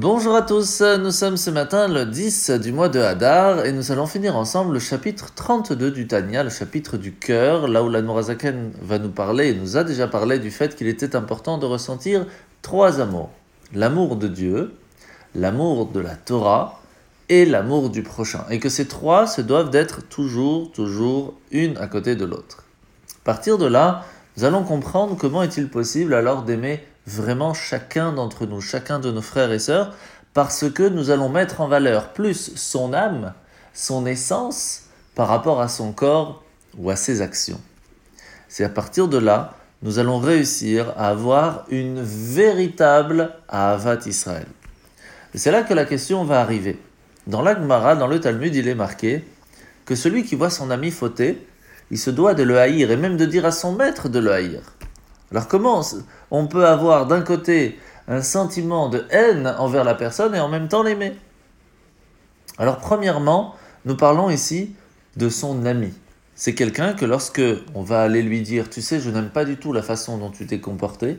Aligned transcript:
Bonjour 0.00 0.36
à 0.36 0.42
tous, 0.42 0.80
nous 0.80 1.10
sommes 1.10 1.36
ce 1.36 1.50
matin 1.50 1.88
le 1.88 2.06
10 2.06 2.50
du 2.50 2.70
mois 2.70 2.88
de 2.88 3.00
Hadar 3.00 3.66
et 3.66 3.72
nous 3.72 3.90
allons 3.90 4.06
finir 4.06 4.36
ensemble 4.36 4.74
le 4.74 4.78
chapitre 4.78 5.34
32 5.34 5.90
du 5.90 6.06
Tanya, 6.06 6.44
le 6.44 6.50
chapitre 6.50 6.96
du 6.96 7.14
cœur, 7.14 7.66
là 7.66 7.82
où 7.82 7.88
l'Admorazaken 7.88 8.70
va 8.80 9.00
nous 9.00 9.08
parler 9.08 9.48
et 9.48 9.54
nous 9.54 9.76
a 9.76 9.82
déjà 9.82 10.06
parlé 10.06 10.38
du 10.38 10.52
fait 10.52 10.76
qu'il 10.76 10.86
était 10.86 11.16
important 11.16 11.58
de 11.58 11.66
ressentir 11.66 12.26
trois 12.62 13.00
amours. 13.00 13.30
L'amour 13.74 14.14
de 14.14 14.28
Dieu, 14.28 14.72
l'amour 15.34 15.86
de 15.86 15.98
la 15.98 16.14
Torah 16.14 16.80
et 17.28 17.44
l'amour 17.44 17.90
du 17.90 18.04
prochain. 18.04 18.44
Et 18.50 18.60
que 18.60 18.68
ces 18.68 18.86
trois 18.86 19.26
se 19.26 19.40
doivent 19.40 19.70
d'être 19.70 20.08
toujours, 20.08 20.70
toujours 20.70 21.34
une 21.50 21.76
à 21.76 21.88
côté 21.88 22.14
de 22.14 22.24
l'autre. 22.24 22.62
À 23.22 23.24
partir 23.24 23.58
de 23.58 23.66
là, 23.66 24.04
nous 24.36 24.44
allons 24.44 24.62
comprendre 24.62 25.16
comment 25.18 25.42
est-il 25.42 25.68
possible 25.68 26.14
alors 26.14 26.44
d'aimer 26.44 26.84
vraiment 27.08 27.54
chacun 27.54 28.12
d'entre 28.12 28.46
nous, 28.46 28.60
chacun 28.60 28.98
de 28.98 29.10
nos 29.10 29.22
frères 29.22 29.50
et 29.50 29.58
sœurs, 29.58 29.94
parce 30.34 30.70
que 30.70 30.88
nous 30.88 31.10
allons 31.10 31.28
mettre 31.28 31.60
en 31.60 31.68
valeur 31.68 32.12
plus 32.12 32.54
son 32.54 32.92
âme, 32.92 33.32
son 33.72 34.06
essence, 34.06 34.82
par 35.14 35.28
rapport 35.28 35.60
à 35.60 35.68
son 35.68 35.92
corps 35.92 36.44
ou 36.76 36.90
à 36.90 36.96
ses 36.96 37.22
actions. 37.22 37.60
C'est 38.48 38.64
à 38.64 38.68
partir 38.68 39.08
de 39.08 39.18
là, 39.18 39.54
nous 39.82 39.98
allons 39.98 40.18
réussir 40.18 40.92
à 40.96 41.08
avoir 41.08 41.64
une 41.70 42.00
véritable 42.02 43.32
Ahavat 43.48 44.06
Israël. 44.06 44.46
C'est 45.34 45.50
là 45.50 45.62
que 45.62 45.74
la 45.74 45.84
question 45.84 46.24
va 46.24 46.40
arriver. 46.40 46.78
Dans 47.26 47.42
l'Agmara, 47.42 47.96
dans 47.96 48.06
le 48.06 48.20
Talmud, 48.20 48.54
il 48.54 48.68
est 48.68 48.74
marqué 48.74 49.24
que 49.84 49.94
celui 49.94 50.24
qui 50.24 50.34
voit 50.34 50.50
son 50.50 50.70
ami 50.70 50.90
fauter, 50.90 51.46
il 51.90 51.98
se 51.98 52.10
doit 52.10 52.34
de 52.34 52.42
le 52.42 52.58
haïr 52.58 52.90
et 52.90 52.96
même 52.96 53.16
de 53.16 53.24
dire 53.24 53.44
à 53.44 53.52
son 53.52 53.72
maître 53.72 54.08
de 54.08 54.18
le 54.18 54.32
haïr. 54.32 54.60
Alors 55.30 55.48
comment 55.48 55.82
on 56.30 56.46
peut 56.46 56.66
avoir 56.66 57.06
d'un 57.06 57.20
côté 57.20 57.78
un 58.06 58.22
sentiment 58.22 58.88
de 58.88 59.04
haine 59.10 59.54
envers 59.58 59.84
la 59.84 59.94
personne 59.94 60.34
et 60.34 60.40
en 60.40 60.48
même 60.48 60.68
temps 60.68 60.82
l'aimer? 60.82 61.14
Alors 62.56 62.78
premièrement, 62.78 63.54
nous 63.84 63.96
parlons 63.96 64.30
ici 64.30 64.74
de 65.16 65.28
son 65.28 65.66
ami. 65.66 65.92
C'est 66.34 66.54
quelqu'un 66.54 66.92
que 66.94 67.04
lorsque 67.04 67.42
on 67.74 67.82
va 67.82 68.02
aller 68.02 68.22
lui 68.22 68.42
dire, 68.42 68.70
tu 68.70 68.80
sais, 68.80 69.00
je 69.00 69.10
n'aime 69.10 69.30
pas 69.30 69.44
du 69.44 69.56
tout 69.56 69.72
la 69.72 69.82
façon 69.82 70.18
dont 70.18 70.30
tu 70.30 70.46
t'es 70.46 70.60
comporté, 70.60 71.18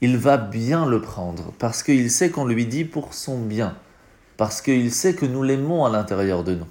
il 0.00 0.16
va 0.16 0.36
bien 0.36 0.86
le 0.86 1.00
prendre 1.00 1.52
parce 1.58 1.82
qu'il 1.82 2.10
sait 2.10 2.30
qu'on 2.30 2.44
lui 2.44 2.66
dit 2.66 2.84
pour 2.84 3.14
son 3.14 3.38
bien, 3.38 3.76
parce 4.36 4.62
qu'il 4.62 4.92
sait 4.92 5.14
que 5.14 5.26
nous 5.26 5.42
l'aimons 5.42 5.84
à 5.84 5.90
l'intérieur 5.90 6.44
de 6.44 6.54
nous. 6.54 6.66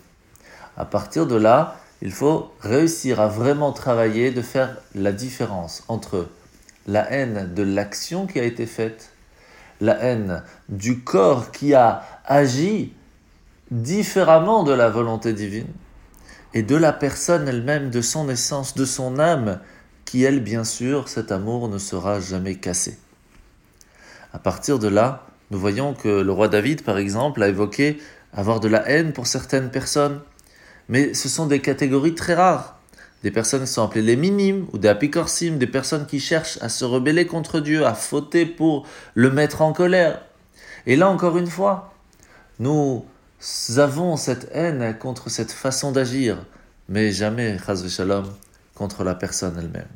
À 0.78 0.86
partir 0.86 1.28
de 1.28 1.36
là, 1.36 1.76
il 2.02 2.12
faut 2.12 2.52
réussir 2.62 3.20
à 3.20 3.28
vraiment 3.28 3.74
travailler, 3.74 4.32
de 4.32 4.42
faire 4.42 4.78
la 4.96 5.12
différence 5.12 5.84
entre 5.88 6.30
la 6.88 7.12
haine 7.12 7.54
de 7.54 7.64
l'action 7.64 8.28
qui 8.28 8.40
a 8.40 8.44
été 8.44 8.66
faite, 8.66 9.12
la 9.82 10.02
haine 10.04 10.44
du 10.68 11.00
corps 11.00 11.52
qui 11.52 11.74
a 11.74 12.04
agi 12.26 12.94
différemment 13.72 14.64
de 14.64 14.74
la 14.74 14.90
volonté 14.90 15.34
divine, 15.34 15.68
et 16.54 16.64
de 16.64 16.76
la 16.76 16.94
personne 16.94 17.48
elle-même, 17.48 17.92
de 17.92 18.02
son 18.02 18.28
essence, 18.30 18.74
de 18.74 18.86
son 18.86 19.20
âme, 19.20 19.60
qui 20.06 20.24
elle, 20.24 20.42
bien 20.42 20.64
sûr, 20.64 21.08
cet 21.08 21.32
amour 21.32 21.70
ne 21.70 21.78
sera 21.78 22.20
jamais 22.20 22.56
cassé. 22.56 22.98
À 24.34 24.40
partir 24.40 24.80
de 24.80 24.88
là, 24.88 25.28
nous 25.52 25.60
voyons 25.60 25.94
que 25.94 26.08
le 26.08 26.32
roi 26.32 26.48
David, 26.48 26.84
par 26.84 26.98
exemple, 26.98 27.44
a 27.44 27.48
évoqué 27.48 28.00
avoir 28.34 28.60
de 28.60 28.68
la 28.68 28.88
haine 28.90 29.14
pour 29.14 29.28
certaines 29.28 29.70
personnes, 29.70 30.22
mais 30.88 31.14
ce 31.14 31.30
sont 31.30 31.46
des 31.46 31.62
catégories 31.62 32.16
très 32.16 32.34
rares 32.34 32.79
des 33.24 33.32
personnes 33.32 33.62
qui 33.62 33.68
sont 33.68 33.84
appelées 33.84 34.02
les 34.02 34.16
minimes 34.16 34.68
ou 34.72 34.78
des 34.78 34.88
apicorsim, 34.88 35.58
des 35.58 35.68
personnes 35.68 36.06
qui 36.06 36.20
cherchent 36.20 36.58
à 36.62 36.70
se 36.70 36.86
rebeller 36.86 37.26
contre 37.26 37.60
Dieu, 37.60 37.86
à 37.86 37.94
fauter 37.94 38.46
pour 38.46 38.86
le 39.14 39.30
mettre 39.30 39.62
en 39.62 39.74
colère. 39.74 40.22
Et 40.86 40.96
là 40.96 41.10
encore 41.10 41.38
une 41.38 41.48
fois, 41.48 41.94
nous 42.60 43.06
avons 43.78 44.16
cette 44.16 44.50
haine 44.54 44.98
contre 44.98 45.30
cette 45.30 45.52
façon 45.52 45.92
d'agir, 45.92 46.38
mais 46.88 47.12
jamais, 47.12 47.58
chas 47.66 47.88
shalom, 47.88 48.26
contre 48.74 49.04
la 49.04 49.16
personne 49.16 49.56
elle-même. 49.58 49.88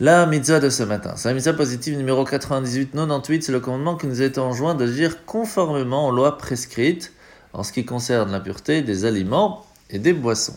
La 0.00 0.26
mitzvah 0.26 0.60
de 0.60 0.70
ce 0.70 0.82
matin, 0.82 1.14
c'est 1.16 1.28
la 1.28 1.34
mitzvah 1.34 1.52
positive 1.54 1.96
numéro 1.96 2.24
98-98, 2.24 3.42
c'est 3.42 3.52
le 3.52 3.60
commandement 3.60 3.96
qui 3.96 4.06
nous 4.06 4.22
est 4.22 4.38
enjoint 4.38 4.74
d'agir 4.74 5.24
conformément 5.24 6.08
aux 6.08 6.10
lois 6.10 6.36
prescrites 6.36 7.12
en 7.52 7.62
ce 7.62 7.72
qui 7.72 7.84
concerne 7.84 8.32
la 8.32 8.40
pureté 8.40 8.82
des 8.82 9.04
aliments 9.04 9.64
et 9.90 10.00
des 10.00 10.12
boissons 10.12 10.56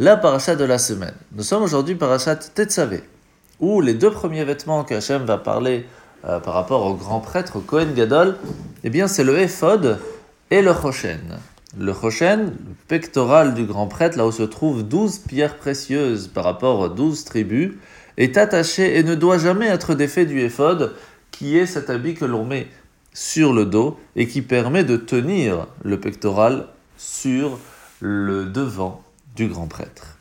la 0.00 0.16
paracha 0.16 0.54
de 0.54 0.64
la 0.64 0.78
semaine. 0.78 1.14
Nous 1.32 1.42
sommes 1.42 1.64
aujourd'hui 1.64 1.96
parachat 1.96 2.36
Tetzavé, 2.36 3.02
où 3.58 3.80
les 3.80 3.94
deux 3.94 4.12
premiers 4.12 4.44
vêtements 4.44 4.84
que 4.84 4.94
Hachem 4.94 5.24
va 5.24 5.38
parler 5.38 5.86
euh, 6.24 6.38
par 6.38 6.54
rapport 6.54 6.86
au 6.86 6.94
grand 6.94 7.18
prêtre, 7.18 7.56
au 7.56 7.60
Kohen 7.60 7.94
Gadol, 7.94 8.36
eh 8.84 8.90
bien 8.90 9.08
c'est 9.08 9.24
le 9.24 9.38
éphod 9.40 9.98
et 10.52 10.62
le 10.62 10.72
choshen. 10.72 11.38
Le 11.76 11.92
choshen, 11.92 12.44
le 12.44 12.74
pectoral 12.86 13.54
du 13.54 13.64
grand 13.64 13.88
prêtre, 13.88 14.16
là 14.16 14.26
où 14.26 14.30
se 14.30 14.44
trouvent 14.44 14.84
douze 14.84 15.18
pierres 15.18 15.56
précieuses 15.56 16.28
par 16.28 16.44
rapport 16.44 16.78
aux 16.78 16.88
douze 16.88 17.24
tribus, 17.24 17.72
est 18.16 18.36
attaché 18.36 18.98
et 18.98 19.02
ne 19.02 19.16
doit 19.16 19.38
jamais 19.38 19.66
être 19.66 19.94
défait 19.94 20.26
du 20.26 20.40
éphod, 20.40 20.94
qui 21.32 21.58
est 21.58 21.66
cet 21.66 21.90
habit 21.90 22.14
que 22.14 22.24
l'on 22.24 22.44
met 22.44 22.68
sur 23.12 23.52
le 23.52 23.66
dos 23.66 23.98
et 24.14 24.28
qui 24.28 24.42
permet 24.42 24.84
de 24.84 24.96
tenir 24.96 25.66
le 25.82 25.98
pectoral 25.98 26.66
sur 26.96 27.58
le 28.00 28.44
devant 28.44 29.02
du 29.38 29.46
grand 29.48 29.68
prêtre. 29.68 30.18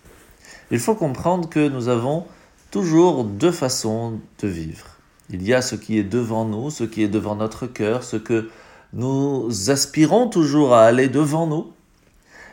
Il 0.69 0.79
faut 0.79 0.93
comprendre 0.93 1.49
que 1.49 1.67
nous 1.67 1.87
avons 1.87 2.25
toujours 2.69 3.23
deux 3.23 3.51
façons 3.51 4.19
de 4.39 4.47
vivre. 4.47 4.85
Il 5.31 5.41
y 5.41 5.55
a 5.55 5.61
ce 5.63 5.75
qui 5.75 5.97
est 5.97 6.03
devant 6.03 6.45
nous, 6.45 6.69
ce 6.69 6.83
qui 6.83 7.01
est 7.01 7.07
devant 7.07 7.35
notre 7.35 7.65
cœur, 7.65 8.03
ce 8.03 8.17
que 8.17 8.49
nous 8.93 9.49
aspirons 9.69 10.29
toujours 10.29 10.75
à 10.75 10.85
aller 10.85 11.09
devant 11.09 11.47
nous. 11.47 11.73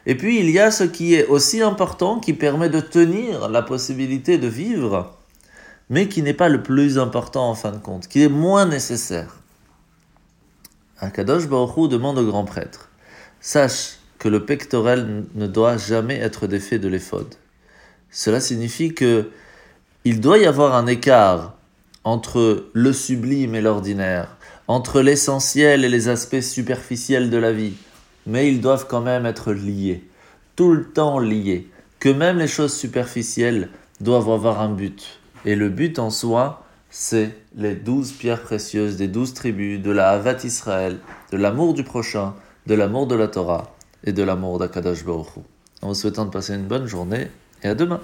Et 0.06 0.16
puis 0.16 0.40
il 0.40 0.50
y 0.50 0.58
a 0.58 0.70
ce 0.70 0.84
qui 0.84 1.14
est 1.14 1.26
aussi 1.26 1.60
important, 1.60 2.18
qui 2.18 2.32
permet 2.32 2.70
de 2.70 2.80
tenir 2.80 3.48
la 3.50 3.62
possibilité 3.62 4.38
de 4.38 4.48
vivre, 4.48 5.18
mais 5.90 6.08
qui 6.08 6.22
n'est 6.22 6.34
pas 6.34 6.48
le 6.48 6.62
plus 6.62 6.98
important 6.98 7.50
en 7.50 7.54
fin 7.54 7.72
de 7.72 7.78
compte, 7.78 8.08
qui 8.08 8.22
est 8.22 8.28
moins 8.28 8.64
nécessaire. 8.64 9.36
Akadosh 10.98 11.46
Baruch 11.46 11.90
demande 11.90 12.18
au 12.18 12.24
grand 12.24 12.44
prêtre, 12.44 12.88
sache 13.40 13.98
que 14.24 14.30
le 14.30 14.46
pectoral 14.46 15.26
ne 15.34 15.46
doit 15.46 15.76
jamais 15.76 16.16
être 16.16 16.46
défait 16.46 16.78
de 16.78 16.88
l'éphod. 16.88 17.26
Cela 18.10 18.40
signifie 18.40 18.94
que 18.94 19.28
il 20.06 20.18
doit 20.18 20.38
y 20.38 20.46
avoir 20.46 20.74
un 20.74 20.86
écart 20.86 21.52
entre 22.04 22.70
le 22.72 22.94
sublime 22.94 23.54
et 23.54 23.60
l'ordinaire, 23.60 24.38
entre 24.66 25.02
l'essentiel 25.02 25.84
et 25.84 25.90
les 25.90 26.08
aspects 26.08 26.40
superficiels 26.40 27.28
de 27.28 27.36
la 27.36 27.52
vie, 27.52 27.74
mais 28.26 28.48
ils 28.48 28.62
doivent 28.62 28.86
quand 28.88 29.02
même 29.02 29.26
être 29.26 29.52
liés, 29.52 30.02
tout 30.56 30.72
le 30.72 30.84
temps 30.84 31.18
liés, 31.18 31.68
que 32.00 32.08
même 32.08 32.38
les 32.38 32.48
choses 32.48 32.74
superficielles 32.74 33.68
doivent 34.00 34.30
avoir 34.30 34.62
un 34.62 34.70
but. 34.70 35.20
Et 35.44 35.54
le 35.54 35.68
but 35.68 35.98
en 35.98 36.08
soi, 36.08 36.64
c'est 36.88 37.36
les 37.56 37.74
douze 37.74 38.12
pierres 38.12 38.40
précieuses 38.40 38.96
des 38.96 39.08
douze 39.08 39.34
tribus, 39.34 39.82
de 39.82 39.90
la 39.90 40.08
Havat 40.08 40.44
Israël, 40.44 40.96
de 41.30 41.36
l'amour 41.36 41.74
du 41.74 41.84
prochain, 41.84 42.32
de 42.66 42.74
l'amour 42.74 43.06
de 43.06 43.16
la 43.16 43.28
Torah 43.28 43.73
et 44.04 44.12
de 44.12 44.22
l'amour 44.22 44.58
d'Akadash 44.58 45.04
Baruch 45.04 45.28
En 45.82 45.88
vous 45.88 45.94
souhaitant 45.94 46.24
de 46.24 46.30
passer 46.30 46.54
une 46.54 46.66
bonne 46.66 46.86
journée 46.86 47.28
et 47.62 47.68
à 47.68 47.74
demain. 47.74 48.00